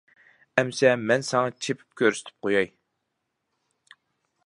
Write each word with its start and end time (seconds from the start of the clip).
-ئەمىسە 0.59 0.93
مەن 1.11 1.27
ساڭا 1.27 1.53
چېپىپ 1.67 2.01
كۆرسىتىپ 2.01 2.47
قوياي. 2.49 2.73